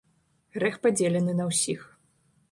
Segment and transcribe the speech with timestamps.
[0.55, 1.81] Грэх падзелены на ўсіх.